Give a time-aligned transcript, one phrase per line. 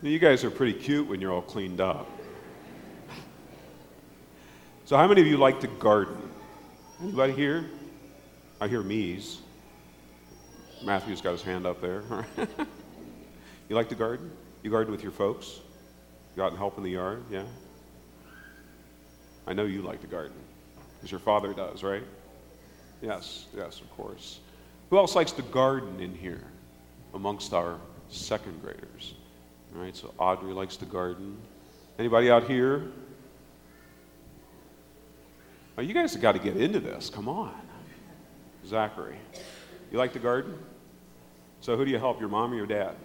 [0.00, 2.08] You guys are pretty cute when you're all cleaned up.
[4.84, 6.16] So, how many of you like to garden?
[7.02, 7.64] Anybody here?
[8.60, 9.40] I hear me's.
[10.84, 12.04] Matthew's got his hand up there.
[13.68, 14.30] you like to garden?
[14.62, 15.58] You garden with your folks?
[16.36, 17.24] You out and help in the yard?
[17.28, 17.42] Yeah?
[19.48, 20.36] I know you like to garden
[20.94, 22.04] because your father does, right?
[23.02, 24.38] Yes, yes, of course.
[24.90, 26.44] Who else likes to garden in here
[27.14, 29.14] amongst our second graders?
[29.78, 31.36] All right, so Audrey likes to garden.
[32.00, 32.82] Anybody out here?
[35.76, 37.08] Oh, you guys have got to get into this.
[37.08, 37.54] Come on.
[38.66, 39.18] Zachary.
[39.92, 40.58] You like to garden?
[41.60, 42.96] So who do you help, your mom or your dad?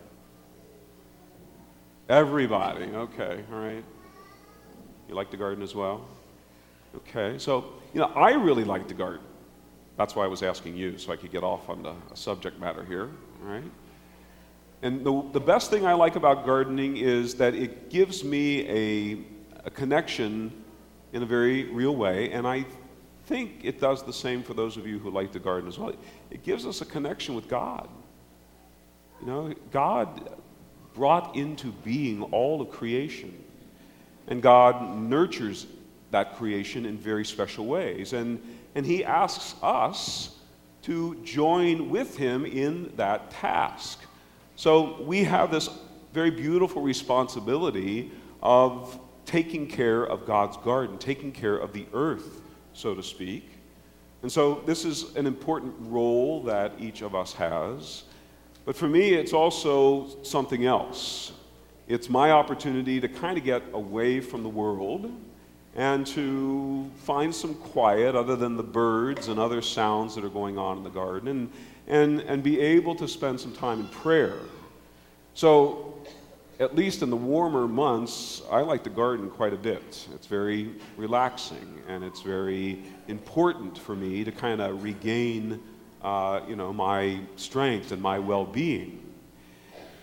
[2.09, 2.85] Everybody.
[2.85, 3.83] Okay, all right.
[5.07, 6.07] You like to garden as well?
[6.95, 9.21] Okay, so, you know, I really like to garden.
[9.95, 12.83] That's why I was asking you, so I could get off on the subject matter
[12.83, 13.11] here,
[13.43, 13.63] all right?
[14.83, 19.17] And the, the best thing I like about gardening is that it gives me a,
[19.65, 20.51] a connection
[21.13, 22.65] in a very real way, and I
[23.25, 25.93] think it does the same for those of you who like to garden as well.
[26.29, 27.87] It gives us a connection with God.
[29.21, 30.37] You know, God
[30.93, 33.41] brought into being all of creation,
[34.27, 35.65] and God nurtures
[36.11, 38.11] that creation in very special ways.
[38.11, 38.37] And,
[38.75, 40.35] and He asks us
[40.81, 44.01] to join with Him in that task.
[44.55, 45.69] So we have this
[46.13, 52.41] very beautiful responsibility of taking care of God's garden, taking care of the earth,
[52.73, 53.49] so to speak.
[54.21, 58.03] And so this is an important role that each of us has.
[58.65, 61.33] But for me, it's also something else.
[61.87, 65.11] It's my opportunity to kind of get away from the world
[65.75, 70.57] and to find some quiet other than the birds and other sounds that are going
[70.57, 71.49] on in the garden and,
[71.87, 74.37] and, and be able to spend some time in prayer.
[75.33, 75.93] So,
[76.59, 80.07] at least in the warmer months, I like to garden quite a bit.
[80.13, 85.61] It's very relaxing and it's very important for me to kind of regain,
[86.03, 88.99] uh, you know, my strength and my well-being.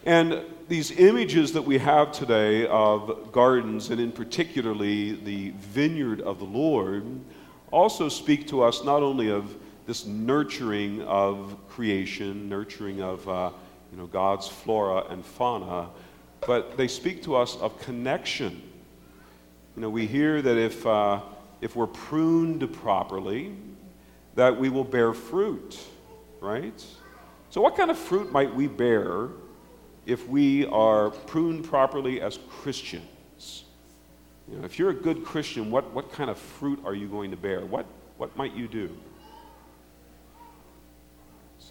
[0.04, 6.38] And these images that we have today of gardens, and in particularly the vineyard of
[6.38, 7.04] the Lord,
[7.70, 9.54] also speak to us not only of
[9.86, 13.50] this nurturing of creation, nurturing of uh,
[13.90, 15.88] you know, God's flora and fauna,
[16.46, 18.62] but they speak to us of connection.
[19.76, 21.20] You know, we hear that if, uh,
[21.60, 23.54] if we're pruned properly,
[24.34, 25.78] that we will bear fruit,
[26.40, 26.84] right?
[27.50, 29.28] So, what kind of fruit might we bear
[30.06, 33.64] if we are pruned properly as Christians?
[34.50, 37.30] You know, if you're a good Christian, what, what kind of fruit are you going
[37.30, 37.64] to bear?
[37.64, 37.86] What,
[38.16, 38.96] what might you do?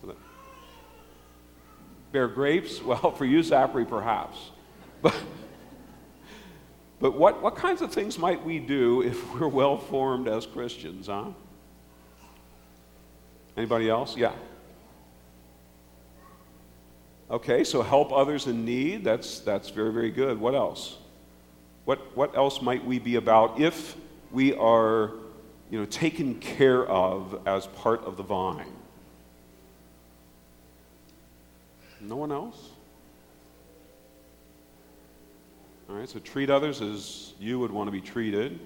[0.02, 0.18] So that,
[2.12, 2.82] bear grapes?
[2.84, 4.38] Well, for you, Zachary, perhaps.
[5.02, 5.16] But,
[7.00, 11.08] but what, what kinds of things might we do if we're well formed as Christians,
[11.08, 11.26] huh?
[13.58, 14.16] Anybody else?
[14.16, 14.34] Yeah.
[17.30, 19.04] Okay, so help others in need.
[19.04, 20.40] That's, that's very, very good.
[20.40, 20.98] What else?
[21.86, 23.96] What, what else might we be about if
[24.32, 25.12] we are
[25.70, 28.78] you know, taken care of as part of the vine?
[32.02, 32.70] No one else?
[35.90, 38.60] All right, so treat others as you would want to be treated.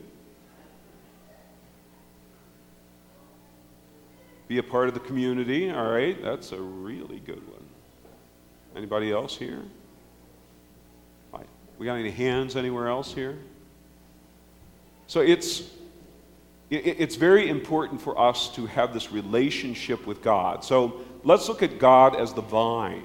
[4.47, 5.71] Be a part of the community.
[5.71, 7.63] All right, that's a really good one.
[8.75, 9.63] Anybody else here?
[11.77, 13.37] We got any hands anywhere else here?
[15.07, 15.63] So it's
[16.69, 20.63] it's very important for us to have this relationship with God.
[20.63, 23.03] So let's look at God as the vine.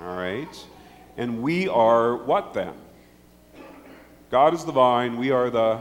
[0.00, 0.66] All right?
[1.16, 2.74] And we are what then?
[4.30, 5.80] God is the vine, we are the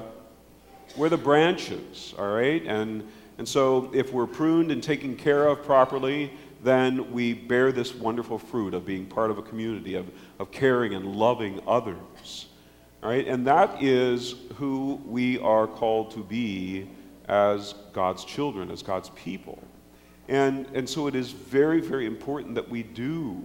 [0.96, 2.64] we're the branches, all right?
[2.66, 6.32] And and so if we're pruned and taken care of properly,
[6.64, 10.10] then we bear this wonderful fruit of being part of a community, of,
[10.40, 12.48] of caring and loving others.
[13.04, 13.28] All right?
[13.28, 16.90] And that is who we are called to be
[17.28, 19.62] as God's children, as God's people.
[20.28, 23.44] And, and so it is very, very important that we do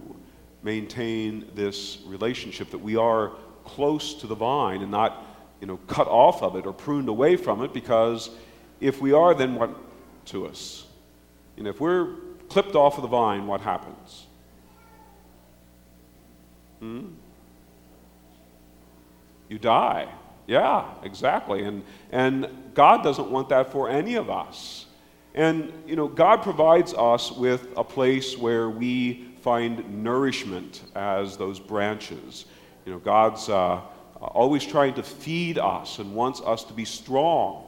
[0.63, 3.31] maintain this relationship, that we are
[3.65, 5.25] close to the vine and not
[5.59, 8.31] you know, cut off of it or pruned away from it, because
[8.79, 9.69] if we are, then what
[10.25, 10.85] to us?
[11.55, 12.15] You know, if we're
[12.49, 14.25] clipped off of the vine, what happens?
[16.79, 17.09] Hmm?
[19.49, 20.07] You die.
[20.47, 21.63] Yeah, exactly.
[21.63, 24.87] And, and God doesn't want that for any of us.
[25.35, 31.59] And, you know, God provides us with a place where we find nourishment as those
[31.59, 32.45] branches.
[32.85, 33.81] You know, God's uh,
[34.19, 37.67] always trying to feed us and wants us to be strong.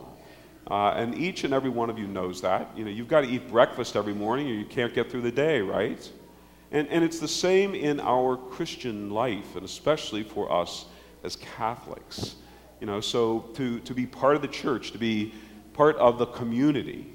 [0.69, 2.69] Uh, and each and every one of you knows that.
[2.75, 5.31] You know, you've got to eat breakfast every morning or you can't get through the
[5.31, 6.09] day, right?
[6.71, 10.85] And, and it's the same in our Christian life, and especially for us
[11.23, 12.35] as Catholics.
[12.79, 15.33] You know, so to, to be part of the church, to be
[15.73, 17.12] part of the community,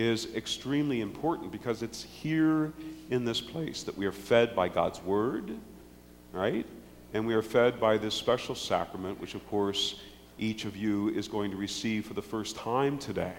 [0.00, 2.72] is extremely important because it's here
[3.10, 5.56] in this place that we are fed by God's Word,
[6.32, 6.66] right?
[7.12, 10.00] And we are fed by this special sacrament, which, of course,
[10.38, 13.34] each of you is going to receive for the first time today.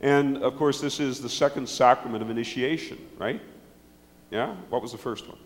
[0.00, 3.40] And, of course, this is the second sacrament of initiation, right?
[4.30, 4.54] Yeah?
[4.70, 5.38] What was the first one?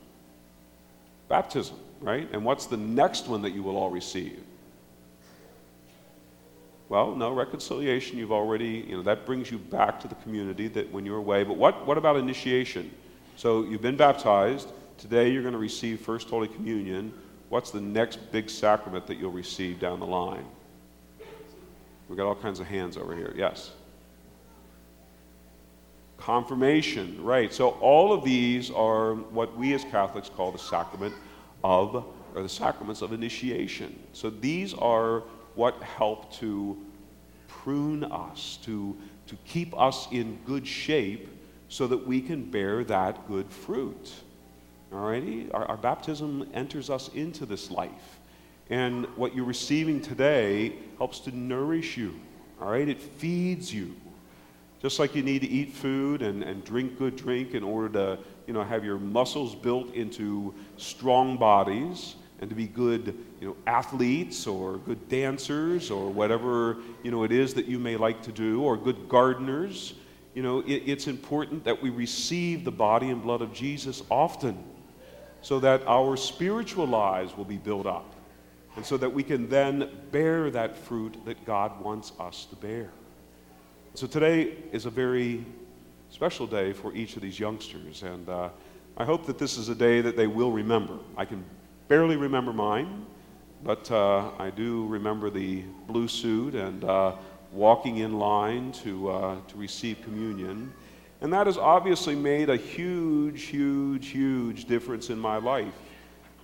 [1.28, 2.28] Baptism, right?
[2.32, 4.42] And what's the next one that you will all receive?
[6.90, 10.90] Well, no, reconciliation, you've already, you know, that brings you back to the community that
[10.90, 11.44] when you're away.
[11.44, 12.90] But what, what about initiation?
[13.36, 14.72] So you've been baptized.
[14.98, 17.14] Today you're going to receive First Holy Communion.
[17.48, 20.44] What's the next big sacrament that you'll receive down the line?
[22.08, 23.32] We've got all kinds of hands over here.
[23.36, 23.70] Yes.
[26.18, 27.54] Confirmation, right.
[27.54, 31.14] So all of these are what we as Catholics call the sacrament
[31.62, 32.04] of,
[32.34, 33.96] or the sacraments of initiation.
[34.12, 35.22] So these are
[35.60, 36.74] what help to
[37.46, 38.96] prune us, to,
[39.26, 41.28] to keep us in good shape
[41.68, 44.10] so that we can bear that good fruit.
[44.90, 45.52] Alrighty?
[45.52, 48.20] Our, our baptism enters us into this life.
[48.70, 52.18] And what you're receiving today helps to nourish you.
[52.58, 52.88] All right?
[52.88, 53.94] It feeds you.
[54.80, 58.18] Just like you need to eat food and, and drink good drink in order to
[58.46, 63.56] you know, have your muscles built into strong bodies and to be good you know,
[63.66, 68.32] athletes or good dancers or whatever you know, it is that you may like to
[68.32, 69.94] do, or good gardeners.
[70.34, 74.62] You know, it, it's important that we receive the body and blood of Jesus often
[75.42, 78.14] so that our spiritual lives will be built up
[78.76, 82.90] and so that we can then bear that fruit that God wants us to bear.
[83.94, 85.44] So today is a very
[86.10, 88.48] special day for each of these youngsters, and uh,
[88.96, 90.98] I hope that this is a day that they will remember.
[91.16, 91.44] I can
[91.90, 93.04] barely remember mine,
[93.64, 97.16] but uh, I do remember the blue suit and uh,
[97.50, 100.72] walking in line to, uh, to receive communion.
[101.20, 105.74] And that has obviously made a huge, huge, huge difference in my life.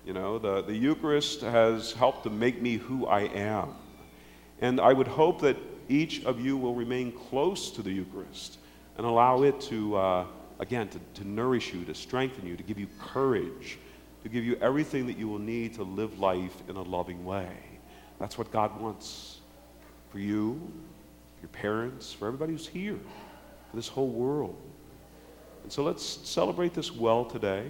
[0.04, 3.72] You know, the, the Eucharist has helped to make me who I am.
[4.60, 5.56] And I would hope that
[5.88, 8.58] each of you will remain close to the Eucharist
[8.98, 10.26] and allow it to, uh,
[10.58, 13.78] again, to, to nourish you, to strengthen you, to give you courage
[14.26, 17.49] to give you everything that you will need to live life in a loving way.
[18.19, 19.38] That's what God wants
[20.11, 20.61] for you,
[21.40, 22.99] your parents, for everybody who's here,
[23.70, 24.56] for this whole world.
[25.62, 27.67] And so let's celebrate this well today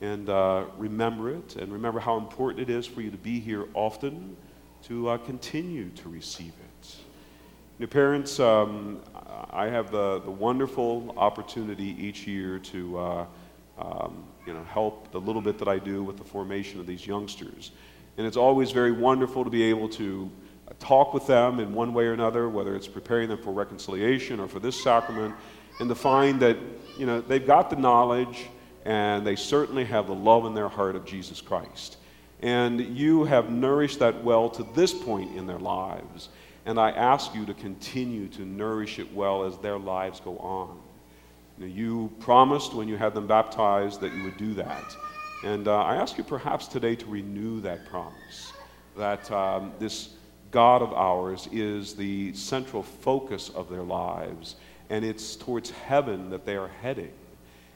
[0.00, 3.66] and uh, remember it and remember how important it is for you to be here
[3.74, 4.38] often
[4.84, 6.96] to uh, continue to receive it.
[7.78, 9.02] New parents, um,
[9.50, 12.98] I have the, the wonderful opportunity each year to.
[12.98, 13.26] Uh,
[13.76, 17.06] um, you know, help the little bit that I do with the formation of these
[17.06, 17.70] youngsters.
[18.16, 20.30] And it's always very wonderful to be able to
[20.78, 24.48] talk with them in one way or another, whether it's preparing them for reconciliation or
[24.48, 25.34] for this sacrament,
[25.80, 26.56] and to find that,
[26.98, 28.46] you know, they've got the knowledge
[28.84, 31.96] and they certainly have the love in their heart of Jesus Christ.
[32.40, 36.28] And you have nourished that well to this point in their lives.
[36.66, 40.80] And I ask you to continue to nourish it well as their lives go on.
[41.58, 44.96] You, promised when you had them baptized that you would do that.
[45.44, 48.52] And uh, I ask you perhaps today to renew that promise
[48.96, 50.10] that um, this
[50.50, 54.56] God of ours is the central focus of their lives,
[54.88, 57.12] and it's towards heaven that they are heading.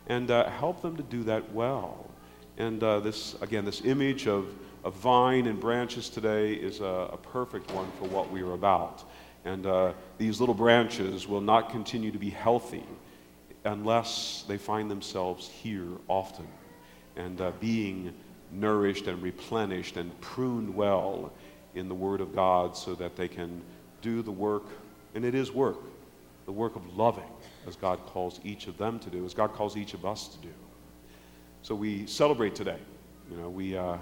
[0.08, 2.08] And uh, help them to do that well.
[2.56, 4.46] And uh, this, again, this image of,
[4.84, 9.04] of vine and branches today is a, a perfect one for what we are about.
[9.44, 12.84] And uh, these little branches will not continue to be healthy
[13.64, 16.46] unless they find themselves here often
[17.16, 18.14] and uh, being
[18.52, 21.32] nourished and replenished and pruned well
[21.74, 23.60] in the Word of God so that they can
[24.00, 24.64] do the work,
[25.14, 25.78] and it is work,
[26.46, 27.28] the work of loving,
[27.66, 30.38] as God calls each of them to do, as God calls each of us to
[30.38, 30.54] do.
[31.62, 32.78] So we celebrate today.
[33.30, 33.96] You know, we uh,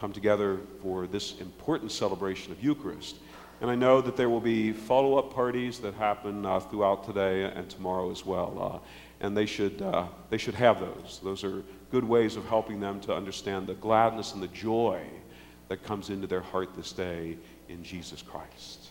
[0.00, 3.16] come together for this important celebration of Eucharist.
[3.60, 7.44] And I know that there will be follow up parties that happen uh, throughout today
[7.44, 8.82] and tomorrow as well.
[8.82, 8.86] Uh,
[9.20, 11.20] and they should, uh, they should have those.
[11.22, 15.02] Those are good ways of helping them to understand the gladness and the joy
[15.68, 17.36] that comes into their heart this day
[17.68, 18.89] in Jesus Christ.